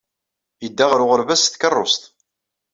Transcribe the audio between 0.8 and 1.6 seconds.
ɣer uɣerbaz s